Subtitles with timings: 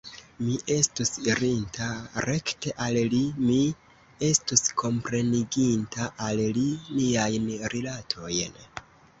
[0.43, 1.89] Mi estus irinta
[2.25, 3.19] rekte al li;
[3.49, 3.59] mi
[4.29, 6.67] estus kompreniginta al li
[6.99, 8.63] niajn rilatojn.